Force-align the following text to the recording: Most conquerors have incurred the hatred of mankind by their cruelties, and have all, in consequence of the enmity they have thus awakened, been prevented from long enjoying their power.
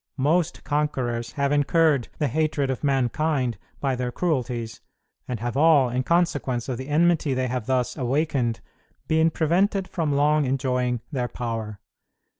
Most 0.17 0.63
conquerors 0.63 1.33
have 1.33 1.51
incurred 1.51 2.07
the 2.17 2.27
hatred 2.27 2.71
of 2.71 2.83
mankind 2.83 3.59
by 3.79 3.95
their 3.95 4.11
cruelties, 4.11 4.81
and 5.27 5.39
have 5.41 5.55
all, 5.55 5.89
in 5.91 6.01
consequence 6.01 6.67
of 6.67 6.79
the 6.79 6.87
enmity 6.87 7.35
they 7.35 7.45
have 7.45 7.67
thus 7.67 7.95
awakened, 7.95 8.61
been 9.07 9.29
prevented 9.29 9.87
from 9.87 10.11
long 10.13 10.43
enjoying 10.45 11.01
their 11.11 11.27
power. 11.27 11.79